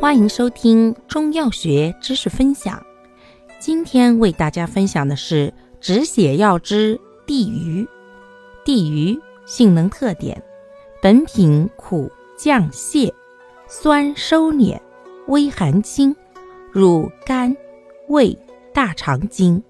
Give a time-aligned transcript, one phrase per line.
[0.00, 2.80] 欢迎收听中药学知识分享。
[3.58, 7.84] 今天为大家分享的是止血药之地榆。
[8.64, 10.40] 地榆性能特点：
[11.02, 12.08] 本品苦
[12.38, 13.12] 降泻，
[13.66, 14.78] 酸收敛，
[15.26, 16.14] 微寒清，
[16.70, 17.56] 入肝、
[18.06, 18.38] 胃、
[18.72, 19.60] 大肠经，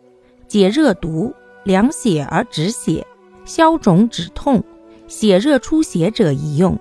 [0.47, 1.33] 解热毒，
[1.65, 3.07] 凉血而止血，
[3.47, 4.63] 消肿止痛，
[5.07, 6.79] 血热出血者宜用。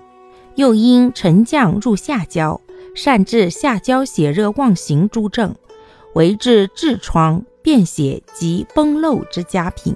[0.56, 2.60] 又因沉降入下焦，
[2.98, 5.54] 善治下焦血热妄行诸症，
[6.14, 9.94] 为治痔疮、便血及崩漏之佳品。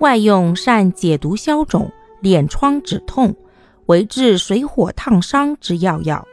[0.00, 3.36] 外用善解毒消肿、敛疮止痛，
[3.86, 6.26] 为治水火烫伤之要药。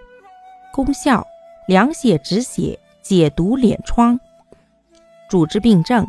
[0.74, 1.24] 功效：
[1.68, 4.20] 凉血止血，解毒敛疮。
[5.30, 6.08] 主治病症：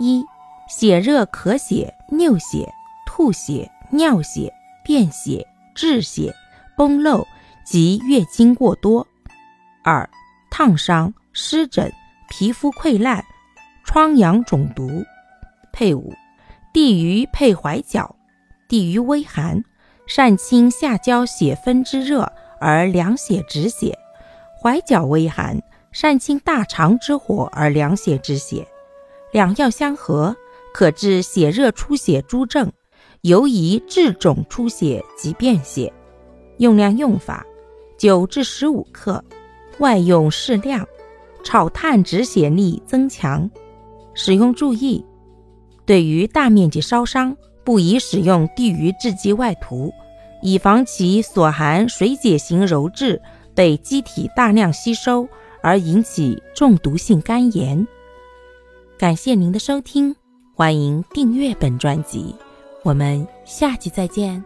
[0.00, 0.24] 一、
[0.70, 2.72] 血热咳血、尿血、
[3.04, 4.50] 吐血、尿血、
[4.82, 6.34] 便血、滞血。
[6.74, 7.26] 崩漏
[7.64, 9.06] 及月经过多；
[9.84, 10.08] 二、
[10.50, 11.92] 烫伤、湿疹、
[12.28, 13.24] 皮肤溃烂、
[13.84, 15.04] 疮疡肿毒。
[15.72, 16.12] 配伍：
[16.72, 18.14] 地榆配怀角。
[18.68, 19.62] 地榆微寒，
[20.06, 23.92] 善清下焦血分之热而凉血止血；
[24.62, 25.60] 怀角微寒，
[25.92, 28.66] 善清大肠之火而凉血止血。
[29.30, 30.34] 两药相合，
[30.72, 32.72] 可治血热出血诸症，
[33.20, 35.92] 尤宜治肿出血及便血。
[36.58, 37.44] 用量用法：
[38.02, 39.24] 九至十五克，
[39.78, 40.84] 外用适量，
[41.44, 43.48] 炒炭止血力增强。
[44.12, 45.06] 使用注意：
[45.86, 49.92] 对于大面积烧伤，不宜使用地榆制剂外涂，
[50.42, 53.22] 以防其所含水解型鞣质
[53.54, 55.28] 被机体大量吸收
[55.62, 57.86] 而引起中毒性肝炎。
[58.98, 60.16] 感谢您的收听，
[60.56, 62.34] 欢迎订阅本专辑，
[62.82, 64.42] 我们下期再见。